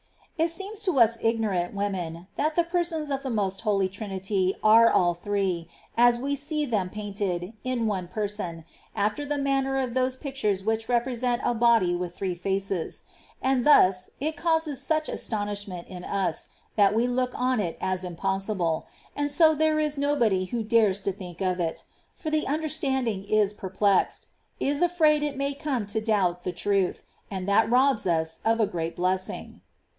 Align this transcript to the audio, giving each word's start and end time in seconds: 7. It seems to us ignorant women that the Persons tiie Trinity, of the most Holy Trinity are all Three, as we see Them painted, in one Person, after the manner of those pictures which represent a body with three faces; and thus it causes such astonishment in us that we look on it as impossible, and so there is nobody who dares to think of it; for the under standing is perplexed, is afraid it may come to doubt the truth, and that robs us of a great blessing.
7. 0.37 0.47
It 0.47 0.51
seems 0.51 0.81
to 0.85 0.99
us 0.99 1.19
ignorant 1.21 1.75
women 1.75 2.25
that 2.35 2.55
the 2.55 2.63
Persons 2.63 3.07
tiie 3.11 3.11
Trinity, 3.11 3.13
of 3.13 3.21
the 3.21 3.29
most 3.29 3.61
Holy 3.61 3.87
Trinity 3.87 4.55
are 4.63 4.89
all 4.89 5.13
Three, 5.13 5.67
as 5.95 6.17
we 6.17 6.35
see 6.35 6.65
Them 6.65 6.89
painted, 6.89 7.53
in 7.63 7.85
one 7.85 8.07
Person, 8.07 8.65
after 8.95 9.23
the 9.23 9.37
manner 9.37 9.77
of 9.77 9.93
those 9.93 10.17
pictures 10.17 10.63
which 10.63 10.89
represent 10.89 11.43
a 11.45 11.53
body 11.53 11.95
with 11.95 12.15
three 12.15 12.33
faces; 12.33 13.03
and 13.43 13.63
thus 13.63 14.09
it 14.19 14.35
causes 14.35 14.81
such 14.81 15.07
astonishment 15.07 15.87
in 15.87 16.03
us 16.03 16.47
that 16.75 16.95
we 16.95 17.05
look 17.05 17.39
on 17.39 17.59
it 17.59 17.77
as 17.79 18.03
impossible, 18.03 18.87
and 19.15 19.29
so 19.29 19.53
there 19.53 19.79
is 19.79 19.99
nobody 19.99 20.45
who 20.45 20.63
dares 20.63 21.03
to 21.03 21.11
think 21.11 21.41
of 21.41 21.59
it; 21.59 21.83
for 22.15 22.31
the 22.31 22.47
under 22.47 22.67
standing 22.69 23.23
is 23.23 23.53
perplexed, 23.53 24.29
is 24.59 24.81
afraid 24.81 25.21
it 25.21 25.37
may 25.37 25.53
come 25.53 25.85
to 25.85 26.01
doubt 26.01 26.41
the 26.43 26.51
truth, 26.51 27.03
and 27.29 27.47
that 27.47 27.69
robs 27.69 28.07
us 28.07 28.39
of 28.43 28.59
a 28.59 28.65
great 28.65 28.95
blessing. 28.95 29.61